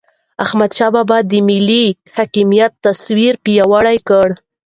[0.03, 0.03] د
[0.45, 1.85] احمد شاه بابا د ملي
[2.17, 4.27] حاکمیت تصور پیاوړی کړ.